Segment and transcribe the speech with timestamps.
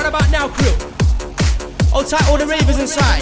[0.00, 0.72] Right about now, crew.
[1.90, 3.20] Hold tight, all the ravers inside.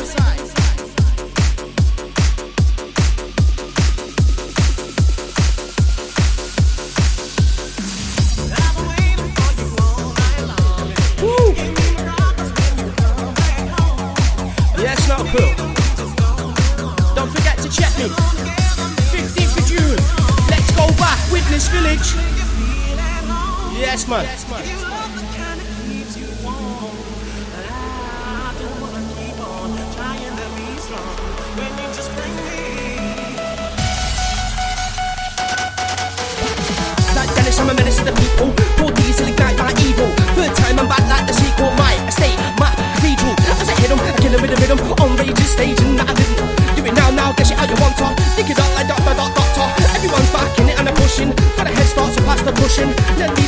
[11.20, 11.52] Woo!
[14.78, 15.50] Yes, now, crew.
[17.16, 18.08] Don't forget to check me.
[19.10, 19.98] 15th of June.
[20.48, 22.14] Let's go back, Witness Village.
[23.76, 24.24] Yes, man.
[24.24, 25.47] Like Dennis,
[37.58, 38.48] I'm a menace to the people.
[38.94, 40.08] D's till ignite my evil.
[40.32, 41.70] Third time I'm bad like the sequel.
[41.76, 43.34] My estate, my cathedral.
[43.50, 44.78] As I hit 'em, I kill a rhythm.
[45.02, 45.18] On
[45.58, 46.38] stage and I didn't.
[46.76, 48.06] Do it now, now, get it out you want to.
[48.36, 49.66] Think it up like dot, dot, doctor.
[49.96, 51.30] Everyone's back it and I'm pushing.
[51.56, 52.90] Got a head start, so past the pushing.
[53.18, 53.47] No need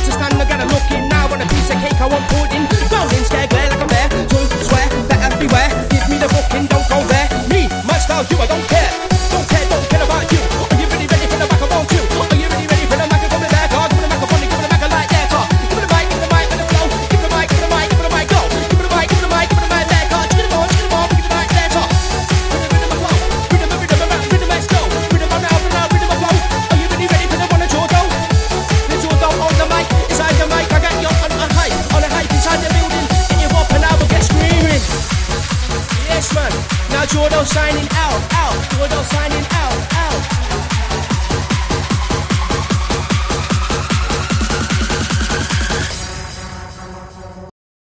[8.21, 8.91] my you, I don't care.
[9.33, 10.37] Don't care, don't care about you.
[10.37, 11.73] Are you really ready for the back of?
[11.73, 13.73] Are you really ready for the mic coming back?
[13.73, 15.49] Oh, give me the microphone, give me the mic light there, talk.
[15.49, 16.85] Give me the mic, give mic, and the flow.
[17.09, 18.41] Give me the mic, give me the mic, give me the mic, go.
[18.45, 20.25] Give me the mic, give me the mic, give me the mic there, talk.
[20.29, 21.89] Give me the more, give me the more, give me the mic there, talk.
[22.61, 23.17] Rhythm, rhythm, flow.
[23.49, 24.81] Rhythm, rhythm, rhythm, rhythm, go.
[24.85, 26.35] Rhythm, on now, rhythm, now, rhythm, flow.
[26.69, 27.81] Are you really ready for the one and go?
[28.85, 32.05] The two, on the mic, inside the mic, I got you on a high, on
[32.05, 33.05] a high inside the building.
[33.33, 34.85] Get you up and I will get screaming.
[36.05, 36.80] Yes, man.
[36.91, 38.53] Now Jordo signing out, out.
[38.75, 40.00] Jordo signing out, out.